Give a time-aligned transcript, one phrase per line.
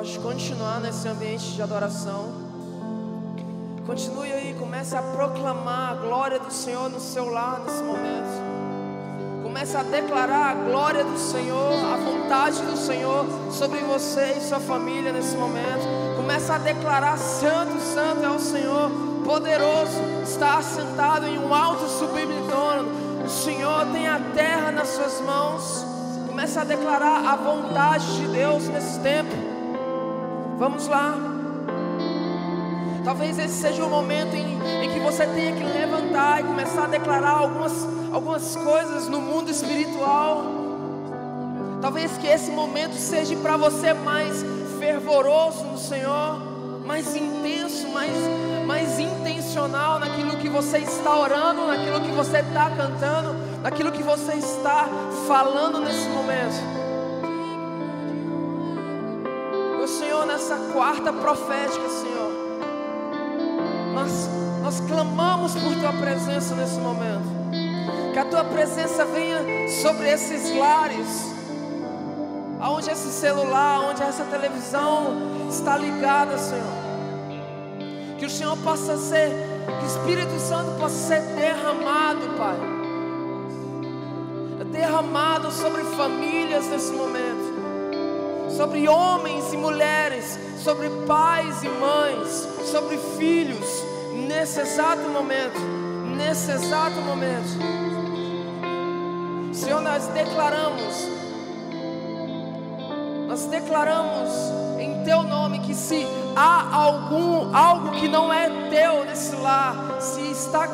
[0.00, 2.32] pode continuar nesse ambiente de adoração.
[3.84, 9.42] Continue aí, comece a proclamar a glória do Senhor no seu lar nesse momento.
[9.42, 14.58] Comece a declarar a glória do Senhor, a vontade do Senhor sobre você e sua
[14.58, 15.84] família nesse momento.
[16.16, 18.90] Comece a declarar: Santo, Santo é o Senhor,
[19.22, 22.88] poderoso, está assentado em um alto sublime trono.
[23.22, 25.84] O Senhor tem a terra nas suas mãos.
[26.26, 29.29] Comece a declarar a vontade de Deus nesse tempo.
[30.60, 31.14] Vamos lá.
[33.02, 36.86] Talvez esse seja o momento em, em, que você tenha que levantar e começar a
[36.86, 37.72] declarar algumas,
[38.12, 40.44] algumas coisas no mundo espiritual.
[41.80, 44.44] Talvez que esse momento seja para você mais
[44.78, 46.38] fervoroso no Senhor,
[46.84, 48.12] mais intenso, mais,
[48.66, 54.34] mais intencional naquilo que você está orando, naquilo que você está cantando naquilo que você
[54.34, 54.88] está
[55.26, 56.79] falando nesse momento.
[60.50, 62.32] Nessa quarta profética, Senhor,
[63.94, 64.28] nós,
[64.60, 67.22] nós clamamos por Tua presença nesse momento.
[68.12, 69.38] Que a Tua presença venha
[69.80, 71.32] sobre esses lares,
[72.58, 76.66] aonde esse celular, onde essa televisão está ligada, Senhor.
[78.18, 79.30] Que o Senhor possa ser,
[79.78, 82.80] que o Espírito Santo possa ser derramado, Pai
[84.70, 87.29] derramado sobre famílias nesse momento,
[88.56, 93.66] sobre homens e mulheres, sobre pais e mães, sobre filhos,
[94.26, 95.60] nesse exato momento,
[96.16, 97.48] nesse exato momento.
[99.52, 101.08] Senhor, nós declaramos,
[103.26, 104.30] nós declaramos
[104.78, 106.06] em Teu nome que se
[106.36, 110.68] há algum algo que não é Teu nesse lar, se está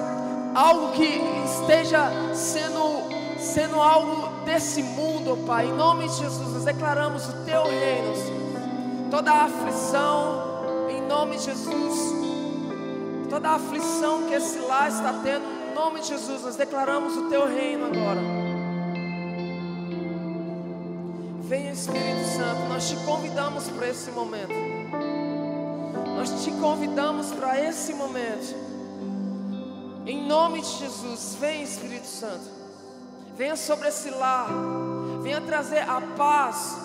[0.54, 3.06] algo que esteja sendo
[3.38, 5.66] sendo algo desse mundo, oh Pai.
[5.66, 9.10] Em nome de Jesus, nós declaramos o Teu reino.
[9.10, 12.14] Toda a aflição, em nome de Jesus.
[13.28, 17.28] Toda a aflição que esse lar está tendo, em nome de Jesus, nós declaramos o
[17.28, 18.20] Teu reino agora.
[21.42, 24.54] Venha Espírito Santo, nós te convidamos para esse momento.
[26.16, 28.54] Nós te convidamos para esse momento.
[30.06, 32.55] Em nome de Jesus, vem Espírito Santo.
[33.36, 34.48] Venha sobre esse lar.
[35.22, 36.78] Venha trazer a paz.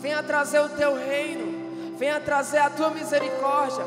[0.00, 1.96] Venha trazer o teu reino.
[1.96, 3.84] Venha trazer a tua misericórdia.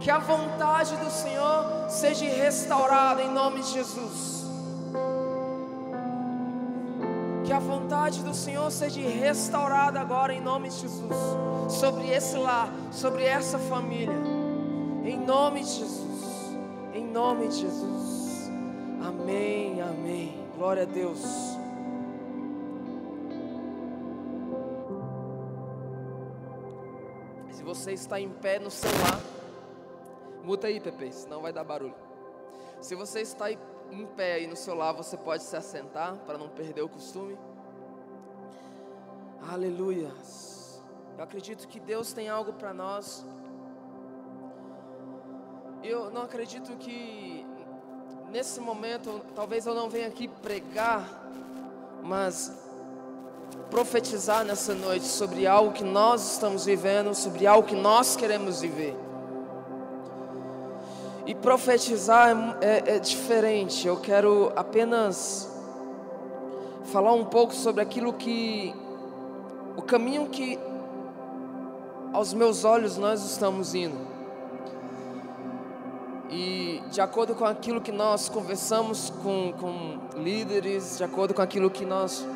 [0.00, 4.46] Que a vontade do Senhor seja restaurada em nome de Jesus.
[7.44, 11.16] Que a vontade do Senhor seja restaurada agora em nome de Jesus.
[11.68, 14.16] Sobre esse lar, sobre essa família.
[15.04, 16.56] Em nome de Jesus.
[16.94, 18.07] Em nome de Jesus.
[19.28, 20.50] Amém, amém.
[20.56, 21.20] Glória a Deus.
[27.50, 29.20] Se você está em pé no celular,
[30.42, 31.94] muta aí, Pepe, senão vai dar barulho.
[32.80, 36.80] Se você está em pé aí no celular, você pode se assentar para não perder
[36.80, 37.36] o costume.
[39.46, 40.10] Aleluia.
[41.18, 43.26] Eu acredito que Deus tem algo para nós.
[45.82, 47.46] Eu não acredito que
[48.30, 51.30] nesse momento, talvez eu não venha aqui pregar,
[52.02, 52.52] mas
[53.70, 58.94] profetizar nessa noite sobre algo que nós estamos vivendo, sobre algo que nós queremos viver.
[61.26, 65.50] E profetizar é, é, é diferente, eu quero apenas
[66.84, 68.74] falar um pouco sobre aquilo que,
[69.76, 70.58] o caminho que
[72.12, 74.17] aos meus olhos nós estamos indo.
[76.30, 81.70] E de acordo com aquilo que nós conversamos com, com líderes, de acordo com aquilo
[81.70, 82.26] que nós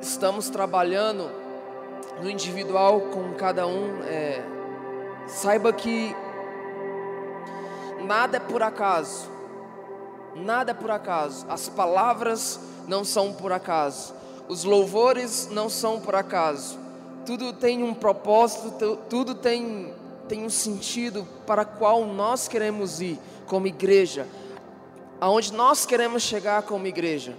[0.00, 1.28] estamos trabalhando
[2.22, 4.42] no individual com cada um, é,
[5.26, 6.14] saiba que
[8.04, 9.28] nada é por acaso,
[10.34, 14.14] nada é por acaso, as palavras não são por acaso,
[14.48, 16.78] os louvores não são por acaso,
[17.26, 19.94] tudo tem um propósito, tudo tem
[20.30, 24.28] tem um sentido para qual nós queremos ir como igreja,
[25.20, 27.36] aonde nós queremos chegar como igreja.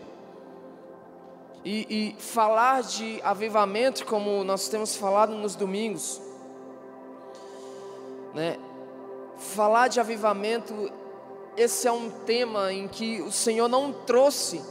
[1.63, 6.21] E, e, falar de avivamento, como nós temos falado nos domingos,
[8.33, 8.57] né?
[9.37, 10.91] Falar de avivamento,
[11.55, 14.61] esse é um tema em que o Senhor não trouxe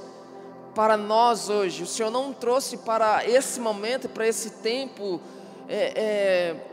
[0.74, 5.18] para nós hoje, o Senhor não trouxe para esse momento, para esse tempo,
[5.66, 6.69] é, é,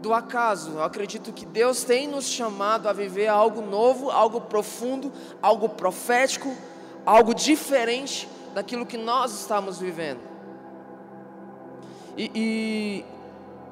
[0.00, 0.72] do acaso.
[0.72, 5.12] Eu acredito que Deus tem nos chamado a viver algo novo, algo profundo,
[5.42, 6.54] algo profético,
[7.04, 10.20] algo diferente daquilo que nós estamos vivendo.
[12.16, 13.04] E, e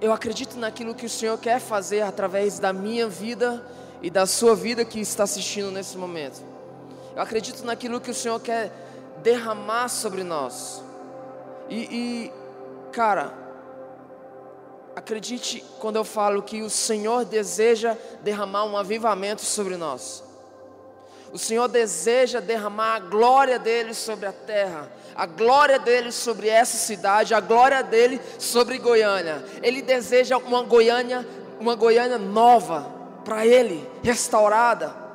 [0.01, 3.65] eu acredito naquilo que o Senhor quer fazer através da minha vida
[4.01, 6.43] e da sua vida que está assistindo nesse momento.
[7.17, 8.71] Eu acredito naquilo que o Senhor quer
[9.23, 10.83] derramar sobre nós.
[11.69, 12.33] E, e
[12.93, 13.48] cara,
[14.99, 20.25] acredite quando eu falo que o Senhor deseja derramar um avivamento sobre nós.
[21.33, 26.77] O Senhor deseja derramar a glória dele sobre a terra, a glória dele sobre essa
[26.77, 29.45] cidade, a glória dele sobre Goiânia.
[29.63, 31.27] Ele deseja uma Goiânia,
[31.61, 32.91] uma Goiânia nova
[33.25, 35.08] para ele, restaurada.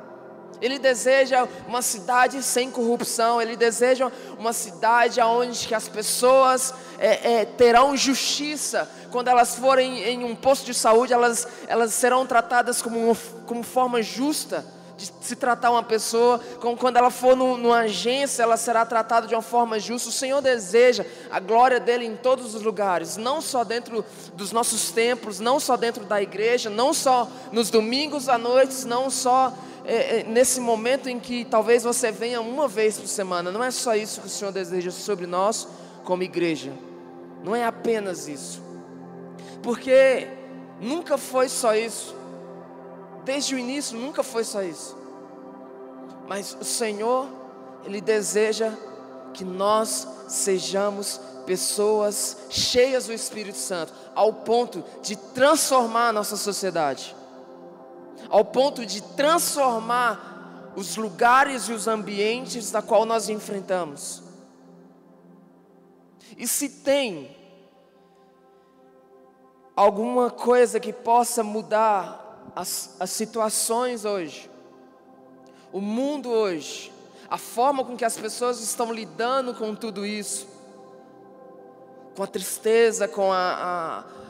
[0.60, 3.40] Ele deseja uma cidade sem corrupção.
[3.40, 8.88] Ele deseja uma cidade onde que as pessoas é, é, terão justiça.
[9.10, 13.16] Quando elas forem em um posto de saúde, elas, elas serão tratadas como,
[13.46, 14.64] como forma justa
[14.96, 19.26] de se tratar uma pessoa, como quando ela for no, numa agência, ela será tratada
[19.26, 20.08] de uma forma justa.
[20.08, 24.04] O Senhor deseja a glória dele em todos os lugares, não só dentro
[24.34, 29.10] dos nossos templos, não só dentro da igreja, não só nos domingos à noite, não
[29.10, 29.52] só
[29.84, 33.70] é, é, nesse momento em que talvez você venha uma vez por semana, não é
[33.70, 35.68] só isso que o Senhor deseja sobre nós
[36.02, 36.72] como igreja,
[37.42, 38.62] não é apenas isso,
[39.62, 40.26] porque
[40.80, 42.16] nunca foi só isso,
[43.24, 44.96] desde o início nunca foi só isso,
[46.26, 47.28] mas o Senhor,
[47.84, 48.72] Ele deseja
[49.34, 57.14] que nós sejamos pessoas cheias do Espírito Santo, ao ponto de transformar a nossa sociedade
[58.34, 64.24] ao ponto de transformar os lugares e os ambientes da qual nós enfrentamos.
[66.36, 67.30] E se tem
[69.76, 74.50] alguma coisa que possa mudar as, as situações hoje,
[75.72, 76.92] o mundo hoje,
[77.30, 80.48] a forma com que as pessoas estão lidando com tudo isso,
[82.16, 84.23] com a tristeza, com a, a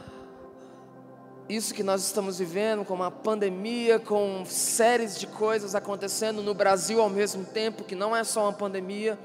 [1.47, 6.99] isso que nós estamos vivendo, com uma pandemia, com séries de coisas acontecendo no Brasil
[6.99, 9.17] ao mesmo tempo, que não é só uma pandemia.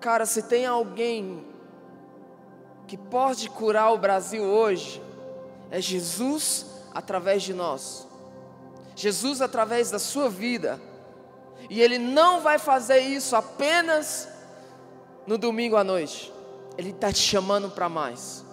[0.00, 1.44] Cara, se tem alguém
[2.86, 5.02] que pode curar o Brasil hoje,
[5.70, 8.06] é Jesus através de nós.
[8.94, 10.80] Jesus através da sua vida.
[11.70, 14.28] E Ele não vai fazer isso apenas
[15.26, 16.32] no domingo à noite.
[16.78, 18.45] Ele está te chamando para mais.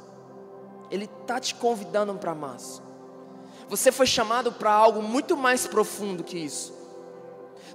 [0.91, 2.81] Ele está te convidando para mais.
[3.69, 6.73] Você foi chamado para algo muito mais profundo que isso.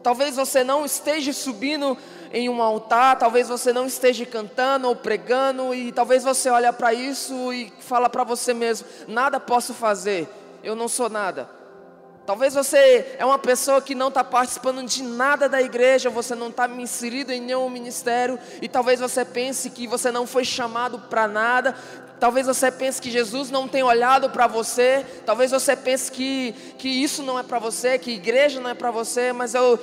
[0.03, 1.97] Talvez você não esteja subindo
[2.33, 6.95] em um altar, talvez você não esteja cantando ou pregando, e talvez você olhe para
[6.95, 10.29] isso e fala para você mesmo: nada posso fazer,
[10.63, 11.58] eu não sou nada.
[12.29, 16.49] Talvez você é uma pessoa que não está participando de nada da igreja, você não
[16.49, 21.27] está inserido em nenhum ministério, e talvez você pense que você não foi chamado para
[21.27, 21.75] nada,
[22.21, 26.91] talvez você pense que Jesus não tem olhado para você, talvez você pense que, que
[26.91, 29.81] isso não é para você, que igreja não é para você, mas eu,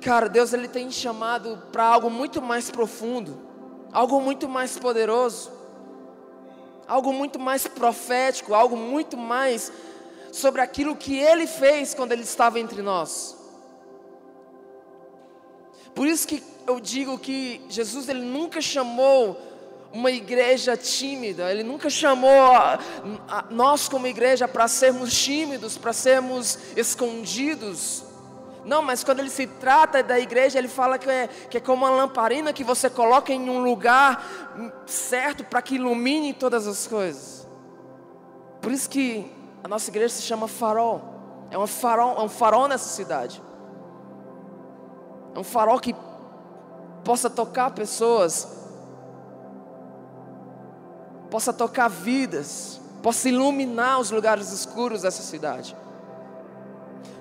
[0.00, 3.36] cara, Deus ele tem chamado para algo muito mais profundo,
[3.92, 5.50] algo muito mais poderoso,
[6.86, 9.72] algo muito mais profético, algo muito mais
[10.32, 13.36] sobre aquilo que ele fez quando ele estava entre nós.
[15.94, 19.36] Por isso que eu digo que Jesus ele nunca chamou
[19.92, 22.78] uma igreja tímida, ele nunca chamou a,
[23.28, 28.04] a, nós como igreja para sermos tímidos, para sermos escondidos.
[28.64, 31.84] Não, mas quando ele se trata da igreja, ele fala que é, que é como
[31.84, 34.24] uma lamparina que você coloca em um lugar
[34.86, 37.48] certo para que ilumine todas as coisas.
[38.60, 41.02] Por isso que a nossa igreja se chama farol.
[41.50, 43.42] É um farol, é um farol nessa cidade.
[45.34, 45.94] É um farol que
[47.04, 48.48] possa tocar pessoas,
[51.30, 55.76] possa tocar vidas, possa iluminar os lugares escuros dessa cidade.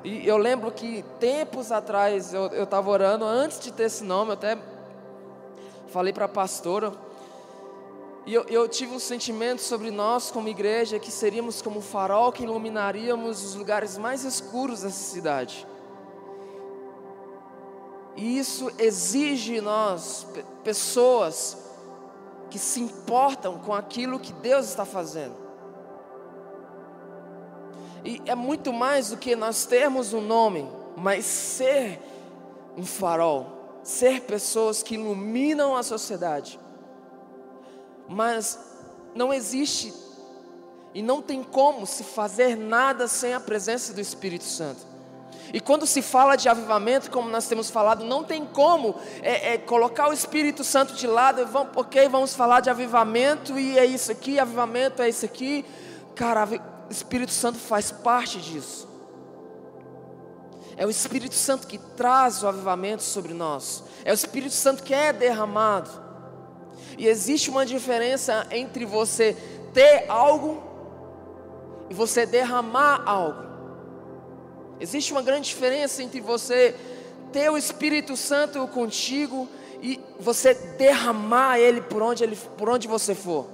[0.03, 4.33] E eu lembro que tempos atrás eu estava orando, antes de ter esse nome, eu
[4.33, 4.57] até
[5.87, 6.91] falei para a pastora,
[8.25, 12.31] e eu, eu, tive um sentimento sobre nós, como igreja, que seríamos como um farol
[12.31, 15.65] que iluminaríamos os lugares mais escuros dessa cidade.
[18.15, 20.27] E isso exige em nós
[20.63, 21.57] pessoas
[22.49, 25.35] que se importam com aquilo que Deus está fazendo.
[28.03, 31.99] E é muito mais do que nós termos um nome, mas ser
[32.77, 36.58] um farol, ser pessoas que iluminam a sociedade
[38.09, 38.59] mas
[39.13, 39.93] não existe
[40.93, 44.89] e não tem como se fazer nada sem a presença do Espírito Santo.
[45.53, 49.57] E quando se fala de avivamento, como nós temos falado, não tem como é, é,
[49.57, 54.11] colocar o Espírito Santo de lado, vamos, ok, vamos falar de avivamento e é isso
[54.11, 55.65] aqui, avivamento é isso aqui.
[56.15, 58.87] Cara, o Espírito Santo faz parte disso.
[60.77, 63.83] É o Espírito Santo que traz o avivamento sobre nós.
[64.05, 66.08] É o Espírito Santo que é derramado.
[66.97, 69.35] E existe uma diferença entre você
[69.73, 70.61] ter algo
[71.89, 73.49] e você derramar algo.
[74.79, 76.75] Existe uma grande diferença entre você
[77.31, 79.47] ter o Espírito Santo contigo
[79.81, 83.47] e você derramar ele por onde, ele, por onde você for.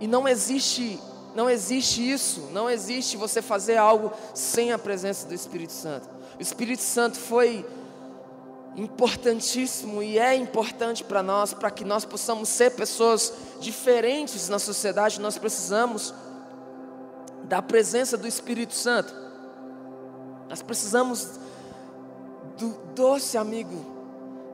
[0.00, 1.00] E não existe,
[1.34, 6.08] não existe isso, não existe você fazer algo sem a presença do Espírito Santo.
[6.38, 7.64] O Espírito Santo foi
[8.76, 15.20] importantíssimo e é importante para nós, para que nós possamos ser pessoas diferentes na sociedade,
[15.20, 16.12] nós precisamos
[17.44, 19.14] da presença do Espírito Santo.
[20.48, 21.38] Nós precisamos
[22.58, 23.84] do doce amigo,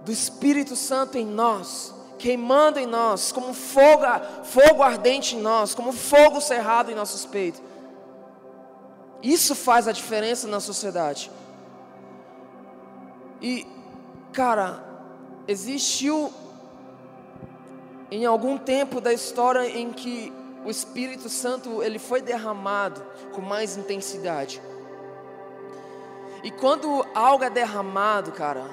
[0.04, 4.04] do Espírito Santo em nós, queimando em nós, como fogo,
[4.44, 7.62] fogo ardente em nós, como fogo cerrado em nossos peitos.
[9.22, 11.30] Isso faz a diferença na sociedade.
[13.40, 13.66] E,
[14.32, 14.82] cara,
[15.46, 16.32] existiu
[18.10, 20.32] em algum tempo da história em que
[20.64, 24.60] o Espírito Santo ele foi derramado com mais intensidade.
[26.42, 28.64] E quando algo é derramado, cara,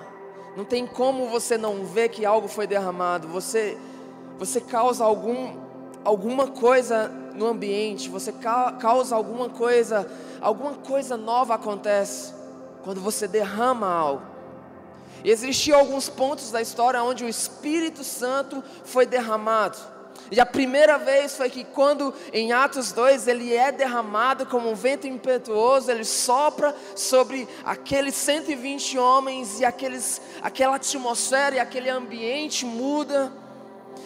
[0.55, 3.27] não tem como você não ver que algo foi derramado.
[3.27, 3.77] Você
[4.39, 5.55] você causa algum
[6.03, 8.33] alguma coisa no ambiente, você
[8.79, 10.09] causa alguma coisa,
[10.41, 12.33] alguma coisa nova acontece
[12.83, 14.36] quando você derrama algo.
[15.23, 19.77] Existiam alguns pontos da história onde o Espírito Santo foi derramado.
[20.29, 24.75] E a primeira vez foi que quando em Atos 2 ele é derramado como um
[24.75, 32.65] vento impetuoso, ele sopra sobre aqueles 120 homens e aqueles, aquela atmosfera e aquele ambiente
[32.65, 33.31] muda.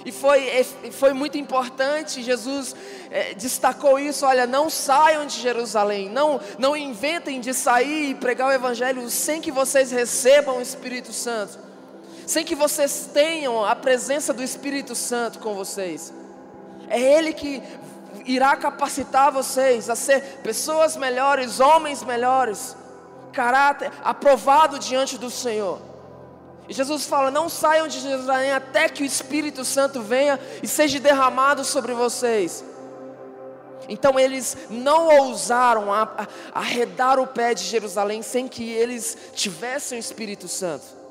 [0.06, 2.76] E foi, foi muito importante, Jesus
[3.10, 8.50] é, destacou isso: olha, não saiam de Jerusalém, não, não inventem de sair e pregar
[8.50, 11.72] o Evangelho sem que vocês recebam o Espírito Santo
[12.32, 16.14] sem que vocês tenham a presença do Espírito Santo com vocês.
[16.88, 17.62] É Ele que
[18.26, 22.76] irá capacitar vocês a ser pessoas melhores, homens melhores,
[23.34, 25.91] caráter aprovado diante do Senhor.
[26.72, 31.02] E Jesus fala: Não saiam de Jerusalém até que o Espírito Santo venha e seja
[31.02, 32.64] derramado sobre vocês.
[33.90, 35.88] Então eles não ousaram
[36.54, 41.02] arredar o pé de Jerusalém sem que eles tivessem o Espírito Santo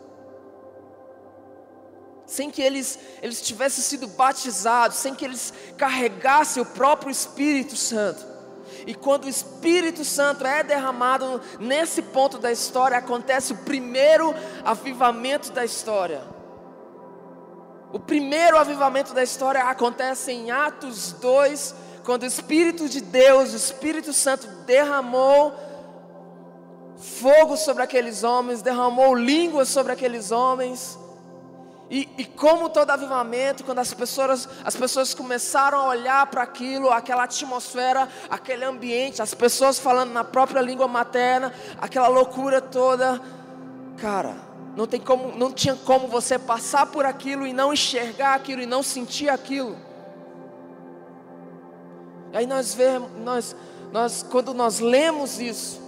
[2.24, 8.24] sem que eles, eles tivessem sido batizados, sem que eles carregassem o próprio Espírito Santo.
[8.86, 14.34] E quando o Espírito Santo é derramado nesse ponto da história, acontece o primeiro
[14.64, 16.22] avivamento da história.
[17.92, 23.56] O primeiro avivamento da história acontece em Atos 2, quando o Espírito de Deus, o
[23.56, 25.52] Espírito Santo derramou
[26.96, 30.98] fogo sobre aqueles homens, derramou línguas sobre aqueles homens.
[31.90, 36.88] E, e, como todo avivamento, quando as pessoas, as pessoas começaram a olhar para aquilo,
[36.88, 43.20] aquela atmosfera, aquele ambiente, as pessoas falando na própria língua materna, aquela loucura toda,
[43.96, 44.36] cara,
[44.76, 48.66] não tem como, não tinha como você passar por aquilo e não enxergar aquilo e
[48.66, 49.76] não sentir aquilo.
[52.32, 53.56] E aí nós vemos, nós,
[53.90, 55.82] nós, quando nós lemos isso,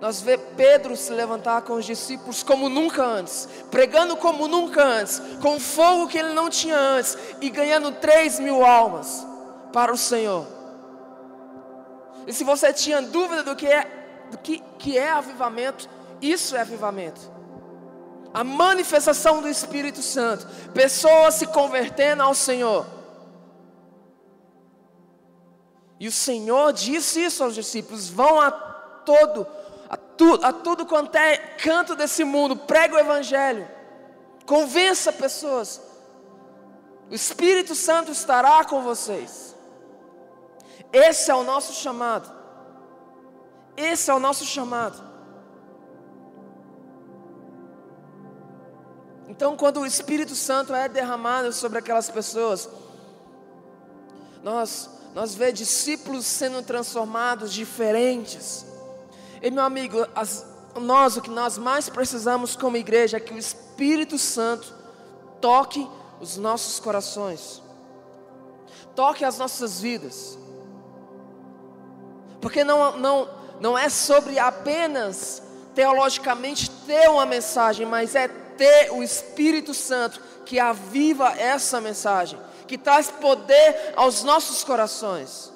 [0.00, 5.20] nós vê Pedro se levantar com os discípulos como nunca antes, pregando como nunca antes,
[5.42, 9.26] com fogo que ele não tinha antes, e ganhando três mil almas
[9.72, 10.46] para o Senhor.
[12.26, 15.86] E se você tinha dúvida do que é, do que, que é avivamento,
[16.22, 17.20] isso é avivamento.
[18.32, 22.86] A manifestação do Espírito Santo, pessoas se convertendo ao Senhor.
[25.98, 29.46] E o Senhor disse isso aos discípulos: vão a todo
[30.20, 33.66] a, tu, a tudo quanto é canto desse mundo, prega o Evangelho,
[34.44, 35.80] convença pessoas,
[37.10, 39.56] o Espírito Santo estará com vocês.
[40.92, 42.30] Esse é o nosso chamado.
[43.76, 45.02] Esse é o nosso chamado.
[49.28, 52.68] Então, quando o Espírito Santo é derramado sobre aquelas pessoas,
[54.42, 58.69] nós, nós vemos discípulos sendo transformados diferentes.
[59.42, 60.46] E meu amigo, as,
[60.78, 64.74] nós o que nós mais precisamos como igreja é que o Espírito Santo
[65.40, 65.88] toque
[66.20, 67.62] os nossos corações,
[68.94, 70.38] toque as nossas vidas,
[72.40, 73.28] porque não, não,
[73.60, 75.42] não é sobre apenas
[75.74, 82.76] teologicamente ter uma mensagem, mas é ter o Espírito Santo que aviva essa mensagem, que
[82.76, 85.52] traz poder aos nossos corações.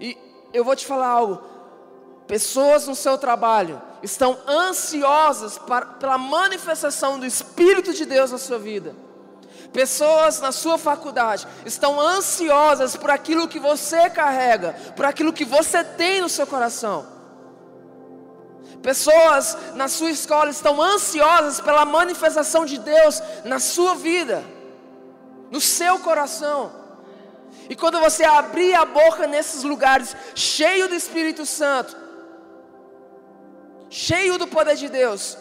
[0.00, 0.18] E
[0.52, 1.51] eu vou te falar algo:
[2.32, 8.58] pessoas no seu trabalho estão ansiosas para, pela manifestação do Espírito de Deus na sua
[8.58, 8.96] vida.
[9.70, 15.84] Pessoas na sua faculdade estão ansiosas por aquilo que você carrega, por aquilo que você
[15.84, 17.06] tem no seu coração.
[18.82, 24.42] Pessoas na sua escola estão ansiosas pela manifestação de Deus na sua vida,
[25.50, 26.72] no seu coração.
[27.68, 32.00] E quando você abrir a boca nesses lugares, cheio do Espírito Santo,
[33.92, 35.36] cheio do poder de Deus,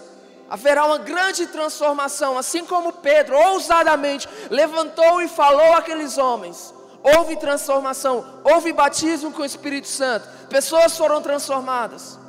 [0.49, 6.73] haverá uma grande transformação, assim como Pedro ousadamente levantou e falou àqueles homens.
[7.01, 12.19] Houve transformação, houve batismo com o Espírito Santo, pessoas foram transformadas,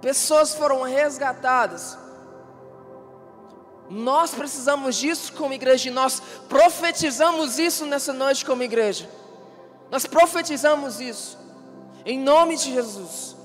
[0.00, 1.98] pessoas foram resgatadas.
[3.90, 9.10] Nós precisamos disso como igreja e nós profetizamos isso nessa noite como igreja.
[9.90, 11.36] Nós profetizamos isso,
[12.06, 13.37] em nome de Jesus.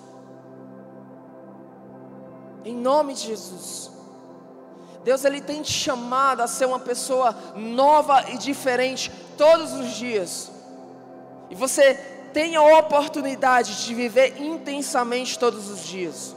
[2.63, 3.91] Em nome de Jesus.
[5.03, 10.49] Deus ele tem te chamado a ser uma pessoa nova e diferente todos os dias.
[11.49, 11.93] E você
[12.33, 16.35] tem a oportunidade de viver intensamente todos os dias.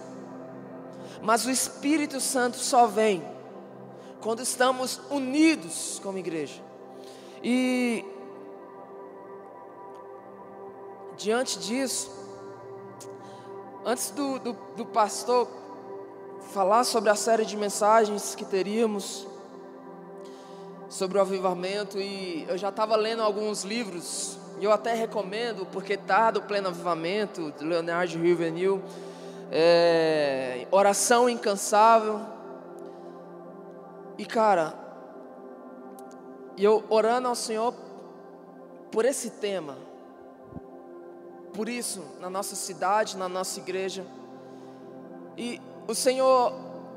[1.22, 3.24] Mas o Espírito Santo só vem
[4.20, 6.60] quando estamos unidos como igreja.
[7.42, 8.04] E
[11.16, 12.10] diante disso,
[13.84, 15.48] antes do, do, do pastor
[16.52, 19.26] falar sobre a série de mensagens que teríamos
[20.88, 25.96] sobre o avivamento e eu já estava lendo alguns livros e eu até recomendo porque
[25.96, 28.82] tá do Pleno Avivamento, de Leonardo Rivenil,
[29.50, 32.20] é, Oração Incansável.
[34.16, 34.72] E cara,
[36.56, 37.74] eu orando ao Senhor
[38.90, 39.76] por esse tema,
[41.52, 44.06] por isso na nossa cidade, na nossa igreja.
[45.36, 46.52] E o Senhor,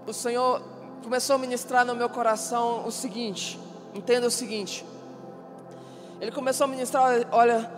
[0.08, 0.62] o Senhor
[1.04, 3.60] começou a ministrar no meu coração o seguinte,
[3.94, 4.86] entenda o seguinte.
[6.20, 7.72] Ele começou a ministrar, olha,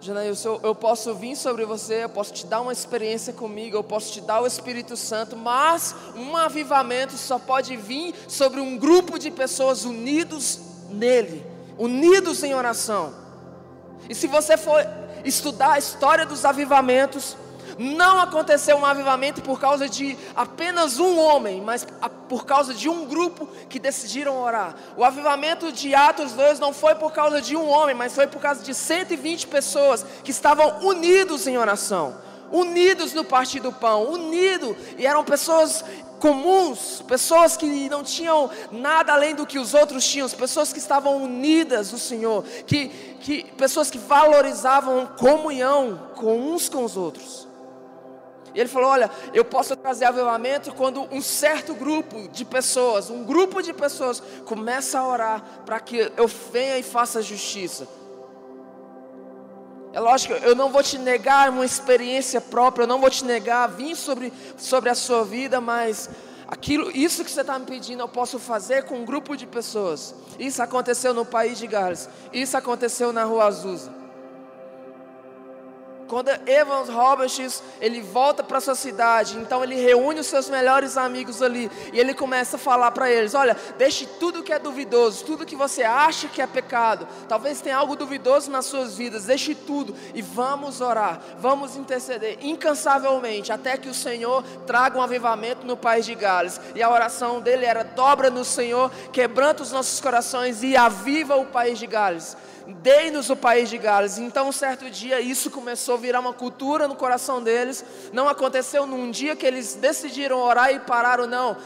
[0.00, 4.12] Janaílson, eu posso vir sobre você, eu posso te dar uma experiência comigo, eu posso
[4.12, 9.30] te dar o Espírito Santo, mas um avivamento só pode vir sobre um grupo de
[9.30, 10.58] pessoas unidos
[10.90, 11.46] nele,
[11.78, 13.14] unidos em oração.
[14.08, 14.84] E se você for
[15.24, 17.36] estudar a história dos avivamentos,
[17.78, 21.86] não aconteceu um avivamento por causa de apenas um homem, mas
[22.28, 24.74] por causa de um grupo que decidiram orar.
[24.96, 28.40] O avivamento de Atos 2 não foi por causa de um homem, mas foi por
[28.40, 32.16] causa de 120 pessoas que estavam unidos em oração,
[32.50, 35.84] unidos no partir do pão, unidos, e eram pessoas
[36.22, 41.20] comuns, pessoas que não tinham nada além do que os outros tinham, pessoas que estavam
[41.20, 42.88] unidas no Senhor, que,
[43.20, 47.48] que pessoas que valorizavam comunhão com uns com os outros.
[48.54, 53.24] E ele falou: Olha, eu posso trazer avivamento quando um certo grupo de pessoas, um
[53.24, 57.86] grupo de pessoas, começa a orar para que eu venha e faça justiça.
[59.92, 63.68] É lógico, eu não vou te negar uma experiência própria, eu não vou te negar
[63.68, 66.08] vir sobre, sobre a sua vida, mas
[66.48, 70.14] aquilo, isso que você está me pedindo, eu posso fazer com um grupo de pessoas.
[70.38, 74.01] Isso aconteceu no país de Gales, isso aconteceu na Rua Azusa.
[76.08, 81.40] Quando Evans Roberts ele volta para sua cidade, então ele reúne os seus melhores amigos
[81.42, 85.46] ali e ele começa a falar para eles: olha, deixe tudo que é duvidoso, tudo
[85.46, 89.94] que você acha que é pecado, talvez tenha algo duvidoso nas suas vidas, deixe tudo
[90.14, 96.04] e vamos orar, vamos interceder incansavelmente até que o Senhor traga um avivamento no país
[96.04, 96.60] de Gales.
[96.74, 101.46] E a oração dele era: dobra no Senhor, quebranta os nossos corações e aviva o
[101.46, 104.18] país de Gales dei-nos o país de Gales.
[104.18, 107.84] Então, um certo dia, isso começou a virar uma cultura no coração deles.
[108.12, 111.56] Não aconteceu num dia que eles decidiram orar e pararam, não.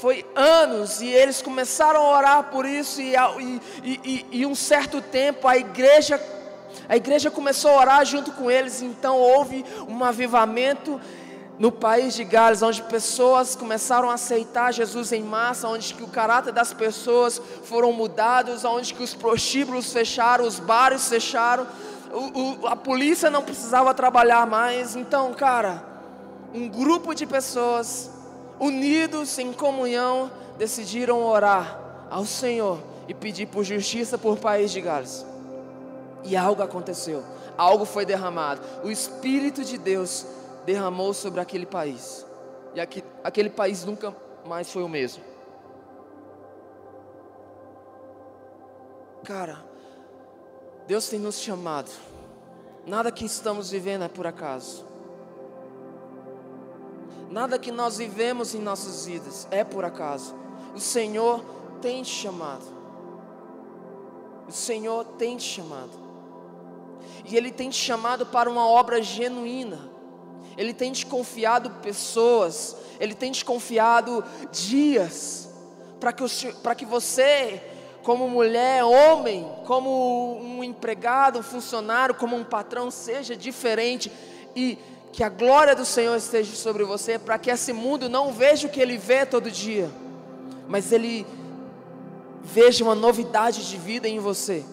[0.00, 3.60] Foi anos e eles começaram a orar por isso, e, e,
[4.04, 6.20] e, e um certo tempo a igreja
[6.88, 11.00] a igreja começou a orar junto com eles, então houve um avivamento
[11.58, 16.08] no país de Gales, onde pessoas começaram a aceitar Jesus em massa, onde que o
[16.08, 21.66] caráter das pessoas foram mudados, onde que os prostíbulos fecharam, os bares fecharam,
[22.12, 24.94] o, o, a polícia não precisava trabalhar mais.
[24.94, 25.82] Então, cara,
[26.52, 28.10] um grupo de pessoas
[28.60, 31.78] unidos em comunhão decidiram orar
[32.10, 35.24] ao Senhor e pedir por justiça por país de Gales.
[36.24, 37.22] E algo aconteceu,
[37.56, 38.60] algo foi derramado.
[38.84, 40.26] O Espírito de Deus
[40.66, 42.26] derramou sobre aquele país.
[42.74, 45.22] E aqui, aquele país nunca mais foi o mesmo.
[49.24, 49.64] Cara,
[50.86, 51.90] Deus tem nos chamado.
[52.84, 54.84] Nada que estamos vivendo é por acaso.
[57.30, 60.34] Nada que nós vivemos em nossas vidas é por acaso.
[60.74, 61.44] O Senhor
[61.80, 62.64] tem te chamado.
[64.48, 65.90] O Senhor tem te chamado.
[67.24, 69.95] E Ele tem te chamado para uma obra genuína.
[70.56, 72.76] Ele tem te confiado pessoas.
[72.98, 75.48] Ele tem te confiado dias.
[76.00, 76.24] Para que,
[76.76, 77.62] que você,
[78.02, 84.10] como mulher, homem, como um empregado, um funcionário, como um patrão, seja diferente.
[84.54, 84.78] E
[85.12, 87.18] que a glória do Senhor esteja sobre você.
[87.18, 89.90] Para que esse mundo não veja o que ele vê todo dia.
[90.68, 91.26] Mas ele
[92.42, 94.64] veja uma novidade de vida em você.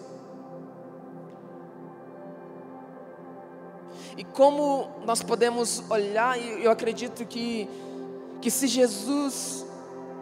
[4.16, 7.68] E como nós podemos olhar, e eu acredito que,
[8.40, 9.66] que se Jesus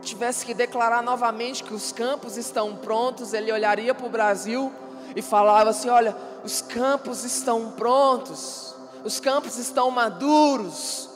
[0.01, 4.73] tivesse que declarar novamente que os campos estão prontos, ele olharia para o Brasil
[5.15, 8.75] e falava assim: Olha, os campos estão prontos,
[9.05, 11.09] os campos estão maduros.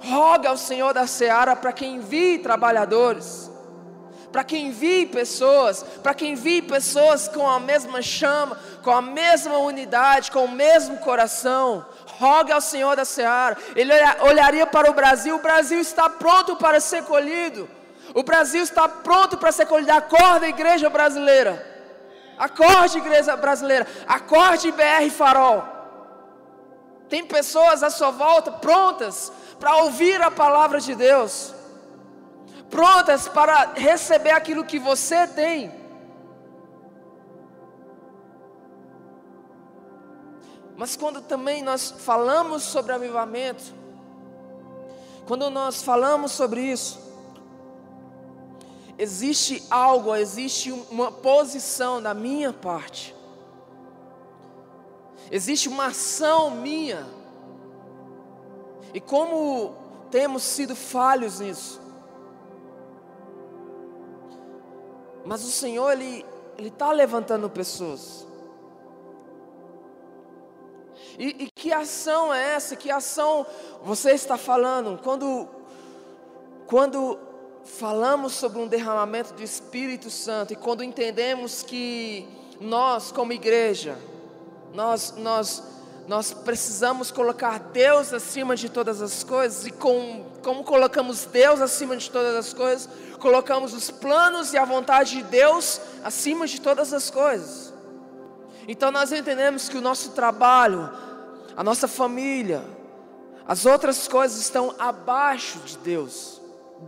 [0.00, 3.50] Roga ao Senhor da seara para que envie trabalhadores
[4.32, 9.56] para que envie pessoas, para que envie pessoas com a mesma chama, com a mesma
[9.58, 11.84] unidade, com o mesmo coração.
[12.18, 16.80] Rogue ao Senhor da Seara, Ele olharia para o Brasil, o Brasil está pronto para
[16.80, 17.68] ser colhido,
[18.14, 19.92] o Brasil está pronto para ser colhido.
[19.92, 21.64] Acorda, igreja brasileira,
[22.36, 25.64] acorde, igreja brasileira, acorde, BR Farol.
[27.08, 31.54] Tem pessoas à sua volta prontas para ouvir a palavra de Deus
[32.70, 35.72] prontas para receber aquilo que você tem.
[40.76, 43.64] Mas quando também nós falamos sobre avivamento,
[45.26, 47.00] quando nós falamos sobre isso,
[48.96, 53.14] existe algo, existe uma posição da minha parte,
[55.30, 57.04] existe uma ação minha,
[58.94, 59.74] e como
[60.12, 61.87] temos sido falhos nisso,
[65.28, 66.24] Mas o Senhor, Ele
[66.58, 68.26] está levantando pessoas.
[71.18, 72.74] E, e, que ação é essa?
[72.74, 73.44] Que ação
[73.82, 74.98] você está falando?
[75.02, 75.46] Quando,
[76.66, 77.18] quando
[77.62, 82.26] falamos sobre um derramamento do Espírito Santo e quando entendemos que
[82.58, 83.98] nós, como igreja,
[84.72, 85.62] nós, nós,
[86.08, 91.98] nós precisamos colocar Deus acima de todas as coisas, e com, como colocamos Deus acima
[91.98, 96.94] de todas as coisas, colocamos os planos e a vontade de Deus acima de todas
[96.94, 97.74] as coisas.
[98.66, 100.90] Então nós entendemos que o nosso trabalho,
[101.54, 102.64] a nossa família,
[103.46, 106.40] as outras coisas estão abaixo de Deus.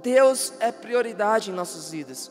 [0.02, 2.30] Deus é prioridade em nossas vidas.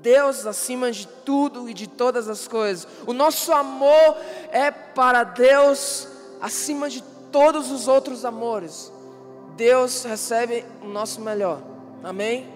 [0.00, 2.86] Deus acima de tudo e de todas as coisas.
[3.06, 4.16] O nosso amor
[4.50, 6.06] é para Deus
[6.40, 8.92] acima de todos os outros amores.
[9.56, 11.60] Deus recebe o nosso melhor.
[12.02, 12.52] Amém?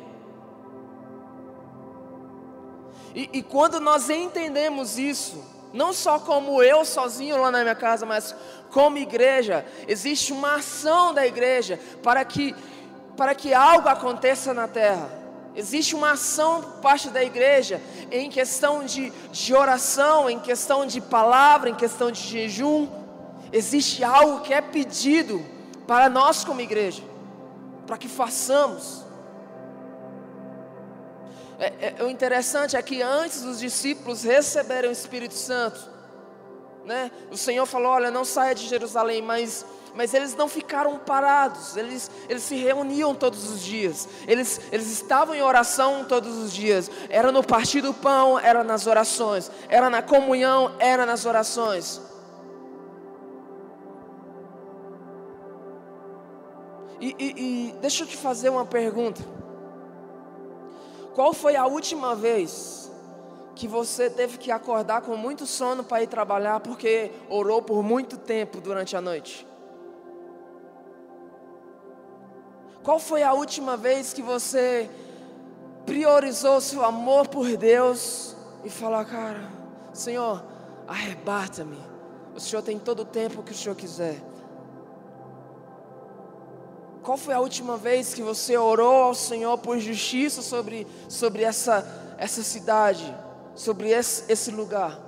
[3.14, 8.04] E, e quando nós entendemos isso, não só como eu sozinho lá na minha casa,
[8.04, 8.34] mas
[8.70, 12.54] como igreja, existe uma ação da igreja para que,
[13.16, 15.17] para que algo aconteça na terra.
[15.58, 21.00] Existe uma ação por parte da igreja em questão de, de oração, em questão de
[21.00, 22.86] palavra, em questão de jejum.
[23.52, 25.44] Existe algo que é pedido
[25.84, 27.02] para nós como igreja,
[27.88, 29.04] para que façamos.
[31.58, 35.90] É, é, o interessante é que antes dos discípulos receberem o Espírito Santo,
[36.84, 39.66] né, o Senhor falou: Olha, não saia de Jerusalém, mas,
[39.98, 45.34] mas eles não ficaram parados, eles, eles se reuniam todos os dias, eles, eles estavam
[45.34, 50.00] em oração todos os dias, era no partir do pão, era nas orações, era na
[50.00, 52.00] comunhão, era nas orações.
[57.00, 59.20] E, e, e deixa eu te fazer uma pergunta.
[61.12, 62.88] Qual foi a última vez
[63.56, 68.16] que você teve que acordar com muito sono para ir trabalhar porque orou por muito
[68.16, 69.47] tempo durante a noite?
[72.82, 74.88] Qual foi a última vez que você
[75.84, 79.50] priorizou seu amor por Deus e falou, cara,
[79.92, 80.44] Senhor,
[80.86, 81.78] arrebata-me.
[82.34, 84.22] O Senhor tem todo o tempo que o Senhor quiser.
[87.02, 91.86] Qual foi a última vez que você orou ao Senhor por justiça sobre, sobre essa,
[92.18, 93.16] essa cidade,
[93.54, 95.00] sobre esse, esse lugar?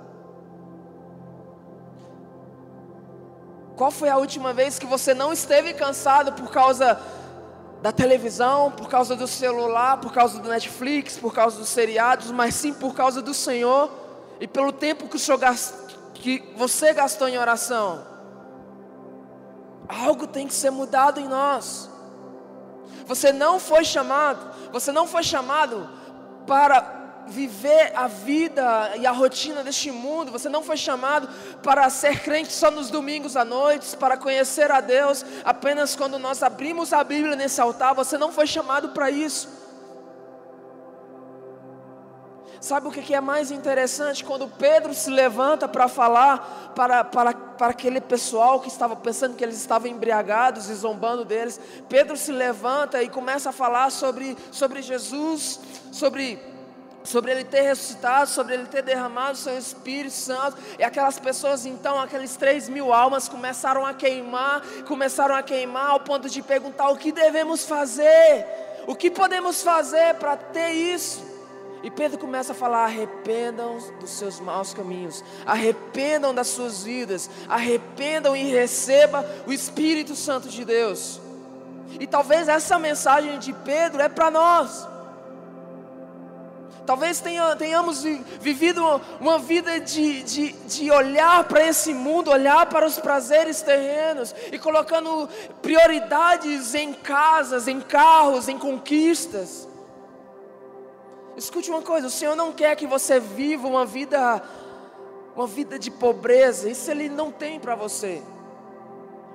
[3.75, 6.99] Qual foi a última vez que você não esteve cansado por causa
[7.81, 12.53] da televisão, por causa do celular, por causa do Netflix, por causa dos seriados, mas
[12.53, 13.91] sim por causa do Senhor
[14.39, 15.17] e pelo tempo que,
[16.13, 18.05] que você gastou em oração?
[19.87, 21.89] Algo tem que ser mudado em nós.
[23.07, 25.89] Você não foi chamado, você não foi chamado
[26.45, 27.00] para
[27.31, 30.31] viver a vida e a rotina deste mundo.
[30.31, 31.27] Você não foi chamado
[31.63, 36.43] para ser crente só nos domingos à noite, para conhecer a Deus apenas quando nós
[36.43, 37.95] abrimos a Bíblia nesse altar.
[37.95, 39.61] Você não foi chamado para isso.
[42.61, 44.23] Sabe o que é mais interessante?
[44.23, 49.43] Quando Pedro se levanta para falar para, para, para aquele pessoal que estava pensando que
[49.43, 54.83] eles estavam embriagados e zombando deles, Pedro se levanta e começa a falar sobre, sobre
[54.83, 55.59] Jesus,
[55.91, 56.50] sobre
[57.03, 61.65] sobre ele ter ressuscitado, sobre ele ter derramado o seu Espírito Santo, e aquelas pessoas,
[61.65, 66.89] então, aqueles três mil almas começaram a queimar, começaram a queimar ao ponto de perguntar
[66.89, 68.45] o que devemos fazer,
[68.87, 71.31] o que podemos fazer para ter isso.
[71.83, 78.35] E Pedro começa a falar: arrependam dos seus maus caminhos, arrependam das suas vidas, arrependam
[78.35, 81.19] e receba o Espírito Santo de Deus.
[81.99, 84.90] E talvez essa mensagem de Pedro é para nós.
[86.85, 87.21] Talvez
[87.57, 88.03] tenhamos
[88.39, 88.83] vivido
[89.19, 94.57] uma vida de, de, de olhar para esse mundo, olhar para os prazeres terrenos e
[94.57, 95.29] colocando
[95.61, 99.67] prioridades em casas, em carros, em conquistas.
[101.37, 104.41] Escute uma coisa: o Senhor não quer que você viva uma vida,
[105.35, 108.23] uma vida de pobreza, isso Ele não tem para você.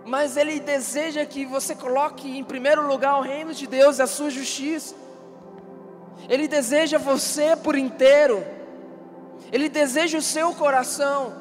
[0.05, 4.07] Mas Ele deseja que você coloque em primeiro lugar o reino de Deus e a
[4.07, 5.06] sua justiça.
[6.29, 8.45] Ele deseja você por inteiro,
[9.53, 11.35] Ele deseja o seu coração,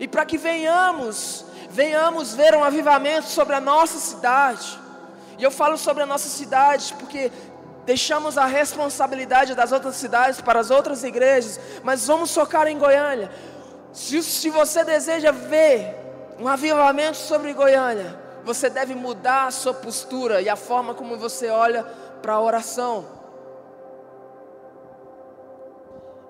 [0.00, 4.78] e para que venhamos, venhamos ver um avivamento sobre a nossa cidade,
[5.38, 7.30] e eu falo sobre a nossa cidade porque
[7.84, 13.30] deixamos a responsabilidade das outras cidades para as outras igrejas, mas vamos focar em Goiânia.
[13.92, 15.94] Se, se você deseja ver
[16.38, 21.48] um avivamento sobre Goiânia, você deve mudar a sua postura e a forma como você
[21.48, 21.84] olha
[22.20, 23.15] para a oração.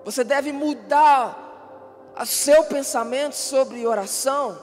[0.07, 1.37] Você deve mudar
[2.17, 4.57] o seu pensamento sobre oração.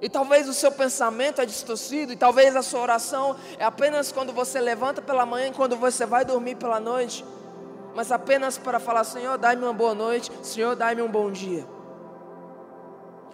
[0.00, 4.32] E talvez o seu pensamento é distorcido, e talvez a sua oração é apenas quando
[4.32, 7.24] você levanta pela manhã e quando você vai dormir pela noite,
[7.92, 11.66] mas apenas para falar: Senhor, dai-me uma boa noite, Senhor, dai-me um bom dia.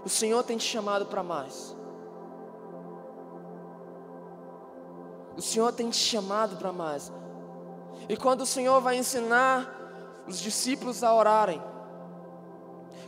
[0.02, 1.76] O Senhor tem te chamado para mais.
[5.36, 7.12] O Senhor tem te chamado para mais.
[8.08, 9.76] E quando o Senhor vai ensinar
[10.26, 11.62] os discípulos a orarem.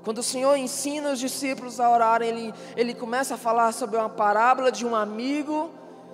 [0.04, 4.08] Quando o Senhor ensina os discípulos a orarem, ele, ele começa a falar sobre uma
[4.08, 5.70] parábola de um amigo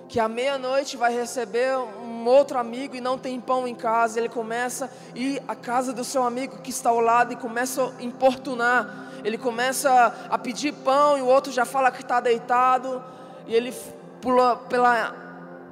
[0.07, 4.19] que à meia-noite vai receber um outro amigo e não tem pão em casa.
[4.19, 7.93] Ele começa a ir à casa do seu amigo que está ao lado e começa
[7.97, 9.09] a importunar.
[9.23, 13.03] Ele começa a pedir pão e o outro já fala que está deitado.
[13.47, 13.73] E ele,
[14.21, 15.15] pula, pela,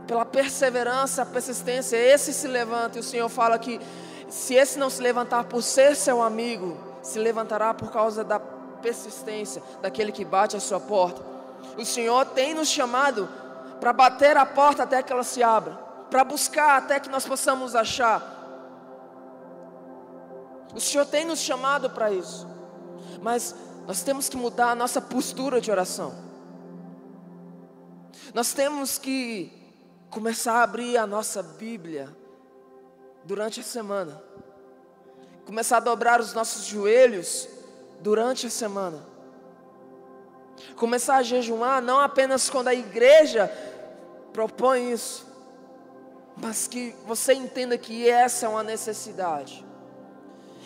[0.07, 3.79] pela perseverança, persistência, esse se levanta e o Senhor fala que
[4.33, 9.61] se esse não se levantar por ser seu amigo, se levantará por causa da persistência
[9.79, 11.21] daquele que bate a sua porta.
[11.77, 13.29] O Senhor tem nos chamado
[13.79, 15.75] para bater a porta até que ela se abra,
[16.09, 18.23] para buscar até que nós possamos achar.
[20.73, 22.47] O Senhor tem nos chamado para isso,
[23.21, 23.53] mas
[23.85, 26.11] nós temos que mudar a nossa postura de oração.
[28.33, 29.53] Nós temos que
[30.09, 32.22] começar a abrir a nossa Bíblia
[33.23, 34.21] durante a semana.
[35.45, 37.47] Começar a dobrar os nossos joelhos
[37.99, 38.99] durante a semana.
[40.75, 43.51] Começar a jejuar não apenas quando a igreja
[44.31, 45.25] propõe isso,
[46.35, 49.65] mas que você entenda que essa é uma necessidade.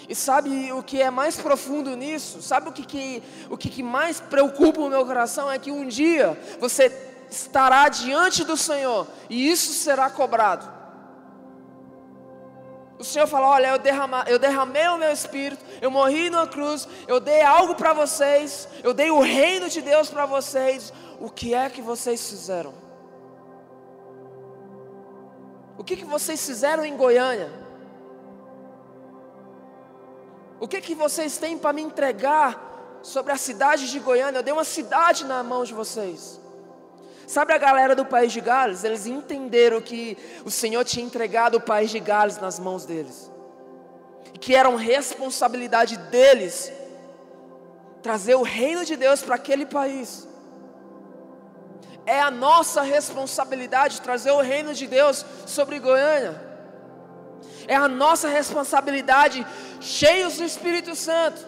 [0.08, 2.42] E sabe o que é mais profundo nisso?
[2.42, 5.52] Sabe o que, que, o que, que mais preocupa o meu coração?
[5.52, 6.92] É que um dia você
[7.30, 10.77] estará diante do Senhor e isso será cobrado.
[13.00, 16.88] O Senhor fala: Olha, eu, derrama, eu derramei o meu espírito, eu morri na cruz,
[17.08, 20.92] eu dei algo para vocês, eu dei o reino de Deus para vocês.
[21.20, 22.74] O que é que vocês fizeram?
[25.78, 27.52] O que, que vocês fizeram em Goiânia?
[30.60, 34.40] O que, que vocês têm para me entregar sobre a cidade de Goiânia?
[34.40, 36.42] Eu dei uma cidade na mão de vocês.
[37.28, 38.86] Sabe a galera do país de Gales?
[38.86, 43.30] Eles entenderam que o Senhor tinha entregado o país de Gales nas mãos deles.
[44.34, 46.72] E que era uma responsabilidade deles
[48.02, 50.26] trazer o reino de Deus para aquele país.
[52.06, 56.42] é a nossa responsabilidade trazer o reino de Deus sobre Goiânia.
[57.68, 59.46] É a nossa responsabilidade,
[59.82, 61.46] cheios do Espírito Santo,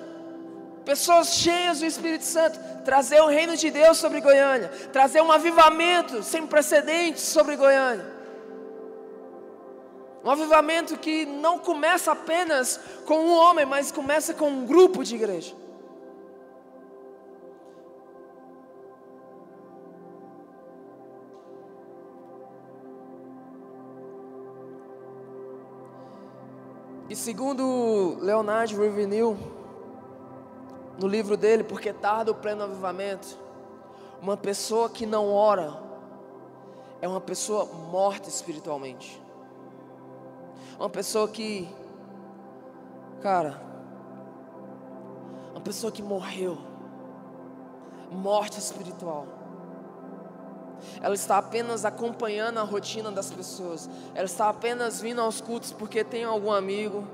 [0.89, 6.23] pessoas cheias do Espírito Santo, trazer o reino de Deus sobre Goiânia, trazer um avivamento
[6.23, 8.07] sem precedentes sobre Goiânia.
[10.23, 15.13] Um avivamento que não começa apenas com um homem, mas começa com um grupo de
[15.13, 15.55] igreja.
[27.07, 29.58] E segundo Leonardo Ravenhill,
[30.99, 33.37] no livro dele, Porque Tarda o Pleno Avivamento,
[34.21, 35.81] uma pessoa que não ora
[37.01, 39.21] é uma pessoa morta espiritualmente.
[40.77, 41.73] Uma pessoa que,
[43.21, 43.61] cara,
[45.51, 46.57] uma pessoa que morreu,
[48.11, 49.25] morte espiritual.
[51.01, 53.89] Ela está apenas acompanhando a rotina das pessoas.
[54.15, 57.05] Ela está apenas vindo aos cultos porque tem algum amigo.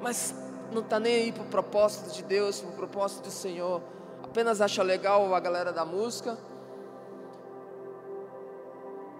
[0.00, 0.34] Mas
[0.72, 3.80] não está nem aí para o propósito de Deus, para o propósito do Senhor.
[4.22, 6.36] Apenas acha legal a galera da música.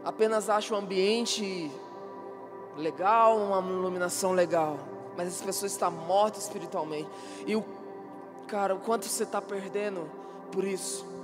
[0.05, 1.71] Apenas acha o ambiente
[2.77, 4.79] legal, uma iluminação legal.
[5.17, 7.09] Mas essa pessoa está morta espiritualmente.
[7.47, 7.65] E o
[8.49, 10.11] cara, o quanto você está perdendo
[10.51, 11.15] por isso?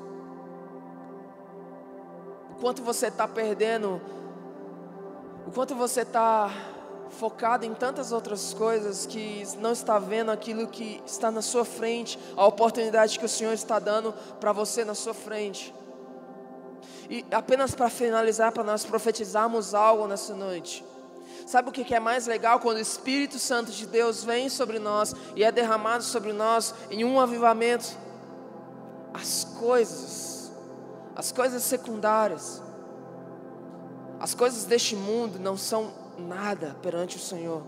[2.61, 4.01] quanto você está perdendo,
[5.47, 6.51] o quanto você está
[7.19, 12.19] focado em tantas outras coisas que não está vendo aquilo que está na sua frente,
[12.37, 15.75] a oportunidade que o Senhor está dando para você na sua frente.
[17.09, 20.85] E apenas para finalizar, para nós profetizarmos algo nessa noite.
[21.47, 25.15] Sabe o que é mais legal quando o Espírito Santo de Deus vem sobre nós
[25.35, 27.99] e é derramado sobre nós em um avivamento?
[29.13, 30.41] As coisas
[31.21, 32.63] as coisas secundárias,
[34.19, 37.63] as coisas deste mundo não são nada perante o Senhor.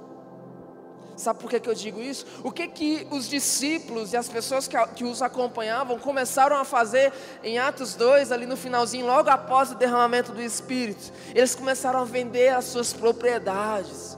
[1.17, 2.27] Sabe por que, que eu digo isso?
[2.43, 7.13] O que que os discípulos e as pessoas que, que os acompanhavam começaram a fazer
[7.45, 11.13] em Atos 2, ali no finalzinho, logo após o derramamento do Espírito?
[11.35, 14.17] Eles começaram a vender as suas propriedades.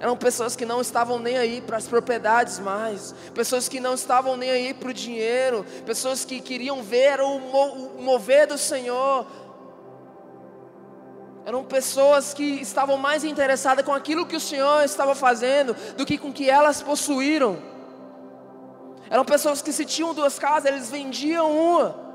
[0.00, 4.36] Eram pessoas que não estavam nem aí para as propriedades mais, pessoas que não estavam
[4.36, 7.38] nem aí para o dinheiro, pessoas que queriam ver o
[8.00, 9.26] mover do Senhor.
[11.44, 16.18] Eram pessoas que estavam mais interessadas com aquilo que o Senhor estava fazendo do que
[16.18, 17.58] com o que elas possuíram.
[19.08, 22.10] Eram pessoas que se tinham duas casas, eles vendiam uma.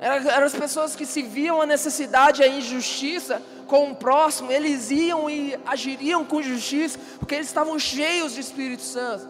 [0.00, 5.28] Eram as pessoas que se viam a necessidade, a injustiça com o próximo, eles iam
[5.28, 9.26] e agiriam com justiça, porque eles estavam cheios de Espírito Santo.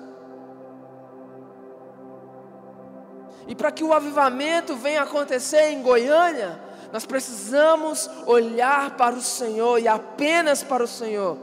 [3.47, 6.61] E para que o avivamento venha acontecer em Goiânia,
[6.97, 11.37] nós precisamos olhar para o Senhor e apenas para o Senhor.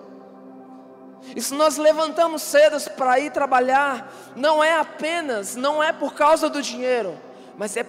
[1.35, 6.49] E se nós levantamos cedo para ir trabalhar, não é apenas, não é por causa
[6.49, 7.15] do dinheiro,
[7.55, 7.85] mas é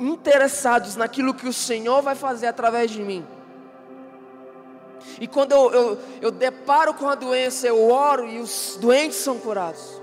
[0.00, 3.26] interessados naquilo que o Senhor vai fazer através de mim.
[5.20, 9.38] E quando eu, eu, eu deparo com a doença, eu oro e os doentes são
[9.38, 10.00] curados.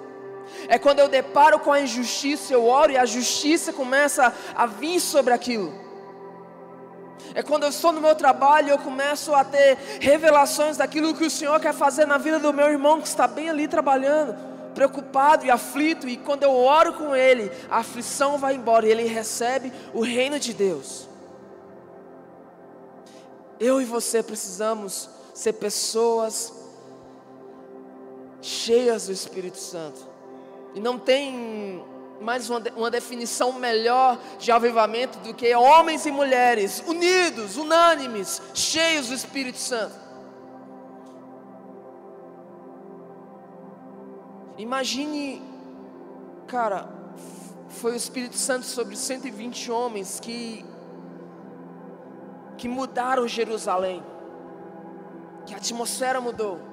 [0.67, 4.99] É quando eu deparo com a injustiça, eu oro e a justiça começa a vir
[4.99, 5.81] sobre aquilo.
[7.35, 11.29] É quando eu estou no meu trabalho, eu começo a ter revelações daquilo que o
[11.29, 15.51] Senhor quer fazer na vida do meu irmão que está bem ali trabalhando preocupado e
[15.51, 20.01] aflito, e quando eu oro com ele, a aflição vai embora e ele recebe o
[20.01, 21.07] reino de Deus.
[23.59, 26.53] Eu e você precisamos ser pessoas
[28.41, 30.05] cheias do Espírito Santo,
[30.73, 31.85] e não tem
[32.21, 39.07] mais uma, uma definição melhor de avivamento do que homens e mulheres unidos, unânimes, cheios
[39.07, 39.95] do Espírito Santo.
[44.57, 45.41] Imagine,
[46.47, 46.87] cara,
[47.67, 50.65] foi o Espírito Santo sobre 120 homens que
[52.57, 54.01] que mudaram Jerusalém.
[55.45, 56.72] Que a atmosfera mudou.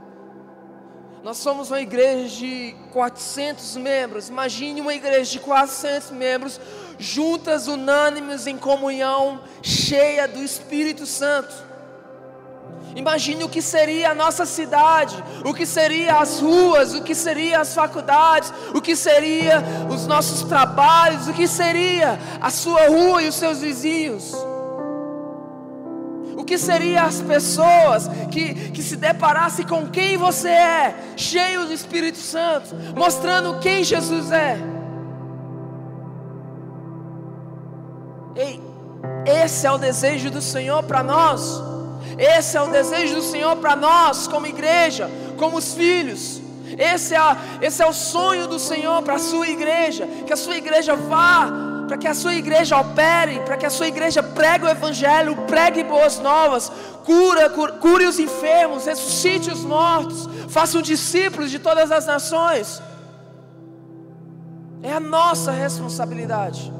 [1.22, 4.30] Nós somos uma igreja de 400 membros.
[4.30, 6.58] Imagine uma igreja de 400 membros
[6.98, 11.70] juntas, unânimes em comunhão, cheia do Espírito Santo.
[12.96, 17.60] Imagine o que seria a nossa cidade, o que seria as ruas, o que seria
[17.60, 23.28] as faculdades, o que seria os nossos trabalhos, o que seria a sua rua e
[23.28, 24.49] os seus vizinhos.
[26.50, 32.18] Que seria as pessoas que, que se deparassem com quem você é, cheio do Espírito
[32.18, 34.58] Santo, mostrando quem Jesus é.
[38.34, 38.60] Ei,
[39.44, 41.62] esse é o desejo do Senhor para nós.
[42.18, 46.42] Esse é o desejo do Senhor para nós, como igreja, como os filhos.
[46.76, 47.20] Esse é,
[47.62, 50.04] esse é o sonho do Senhor para a sua igreja.
[50.26, 51.48] Que a sua igreja vá,
[51.90, 55.82] para que a sua igreja opere, para que a sua igreja pregue o Evangelho, pregue
[55.82, 56.70] boas novas,
[57.04, 62.80] cura, cure, os enfermos, ressuscite os mortos, faça um discípulos de todas as nações.
[64.84, 66.72] É a nossa responsabilidade.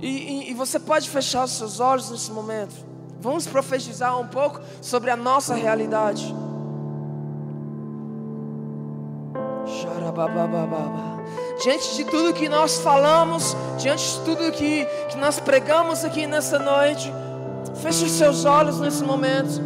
[0.00, 2.74] E, e, e, você pode fechar os seus olhos nesse momento.
[3.20, 6.34] Vamos profetizar um pouco sobre a nossa realidade.
[11.62, 16.58] Diante de tudo que nós falamos, diante de tudo que, que nós pregamos aqui nessa
[16.58, 17.12] noite,
[17.82, 19.62] feche os seus olhos nesse momento.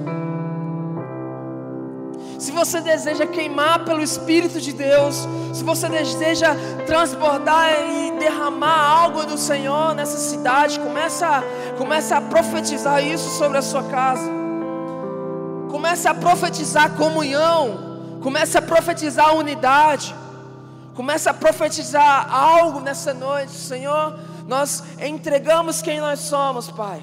[2.38, 6.54] Se você deseja queimar pelo Espírito de Deus, se você deseja
[6.86, 11.42] transbordar e derramar algo do Senhor nessa cidade, começa,
[11.76, 14.30] começa a profetizar isso sobre a sua casa.
[15.68, 20.14] Começa a profetizar comunhão, começa a profetizar unidade.
[20.98, 24.18] Começa a profetizar algo nessa noite, Senhor.
[24.48, 27.00] Nós entregamos quem nós somos, Pai.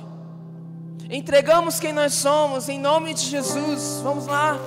[1.10, 4.02] Entregamos quem nós somos, em nome de Jesus.
[4.04, 4.58] Vamos lá.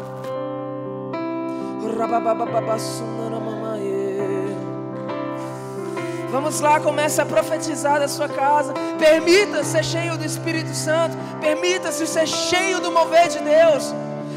[6.31, 8.73] Vamos lá, comece a profetizar da sua casa.
[8.99, 11.19] Permita ser cheio do Espírito Santo.
[11.39, 13.95] Permita-se ser cheio do mover de Deus.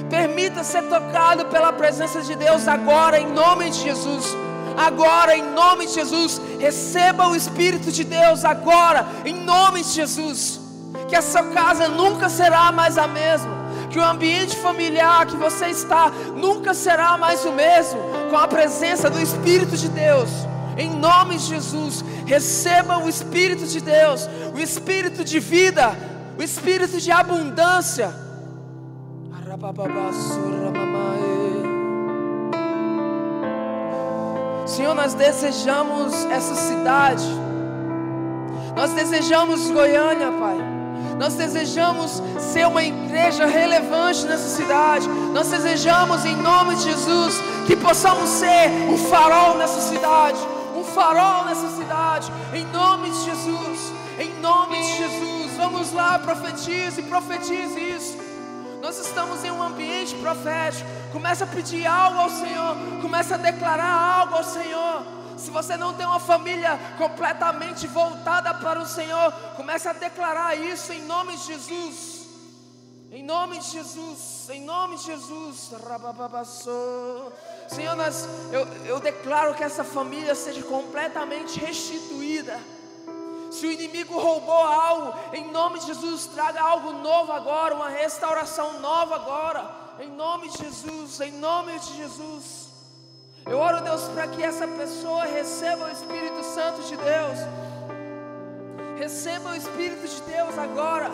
[0.10, 4.51] Permita ser tocado pela presença de Deus agora, em nome de Jesus.
[4.88, 10.60] Agora, em nome de Jesus, receba o Espírito de Deus agora, em nome de Jesus.
[11.08, 13.62] Que essa casa nunca será mais a mesma
[13.92, 19.10] que o ambiente familiar que você está nunca será mais o mesmo com a presença
[19.10, 20.30] do Espírito de Deus.
[20.78, 25.94] Em nome de Jesus, receba o Espírito de Deus, o Espírito de vida,
[26.40, 28.16] o Espírito de abundância.
[34.72, 37.26] Senhor, nós desejamos essa cidade,
[38.74, 40.58] nós desejamos Goiânia, Pai.
[41.20, 45.08] Nós desejamos ser uma igreja relevante nessa cidade.
[45.34, 47.36] Nós desejamos, em nome de Jesus,
[47.68, 50.40] que possamos ser um farol nessa cidade.
[50.76, 52.32] Um farol nessa cidade.
[52.54, 53.94] Em nome de Jesus.
[54.18, 55.58] Em nome de Jesus.
[55.58, 58.18] Vamos lá, profetize, profetize isso.
[58.82, 60.90] Nós estamos em um ambiente profético.
[61.12, 62.76] Começa a pedir algo ao Senhor.
[63.02, 65.06] Começa a declarar algo ao Senhor.
[65.38, 70.94] Se você não tem uma família completamente voltada para o Senhor, comece a declarar isso
[70.94, 72.22] em nome de Jesus.
[73.12, 75.72] Em nome de Jesus, em nome de Jesus.
[77.68, 82.58] Senhor, nós, eu, eu declaro que essa família seja completamente restituída.
[83.52, 88.80] Se o inimigo roubou algo, em nome de Jesus, traga algo novo agora, uma restauração
[88.80, 89.81] nova agora.
[90.04, 92.70] Em nome de Jesus, em nome de Jesus.
[93.46, 97.38] Eu oro, Deus, para que essa pessoa receba o Espírito Santo de Deus.
[98.98, 101.08] Receba o Espírito de Deus agora.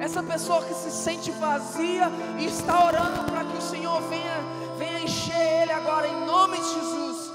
[0.00, 4.38] Essa pessoa que se sente vazia e está orando para que o Senhor venha,
[4.78, 7.32] venha encher ele agora em nome de Jesus.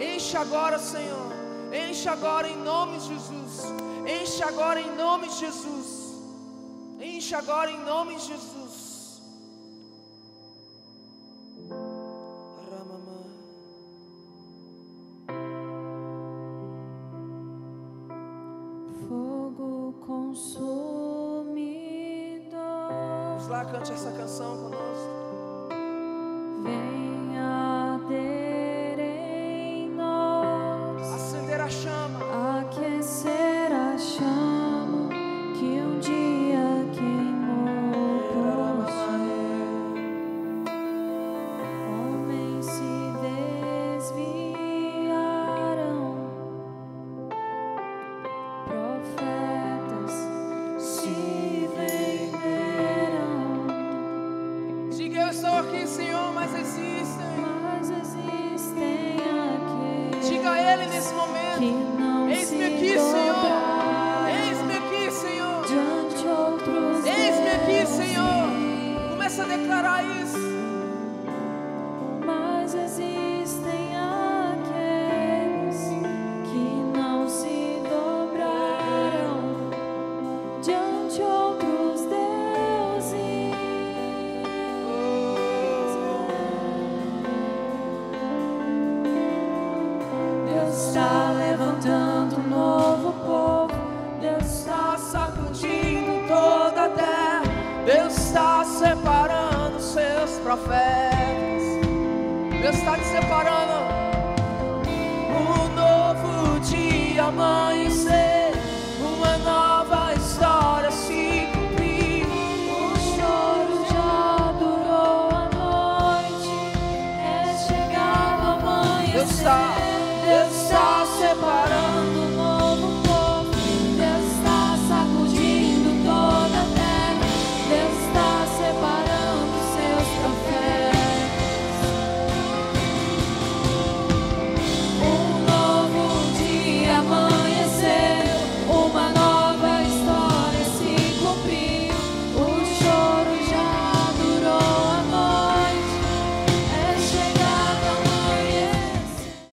[0.00, 1.28] Enche agora, Senhor.
[1.72, 3.62] Enche agora em nome de Jesus.
[4.20, 5.95] Enche agora em nome de Jesus.
[7.06, 8.65] Enche agora em nome de Jesus.